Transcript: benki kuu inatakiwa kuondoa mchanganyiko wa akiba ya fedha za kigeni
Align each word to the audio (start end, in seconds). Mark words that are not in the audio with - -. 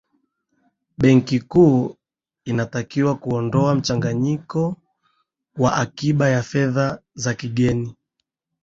benki 0.97 1.39
kuu 1.39 1.95
inatakiwa 2.45 3.15
kuondoa 3.17 3.75
mchanganyiko 3.75 4.75
wa 5.57 5.75
akiba 5.75 6.29
ya 6.29 6.43
fedha 6.43 6.99
za 7.13 7.33
kigeni 7.33 7.95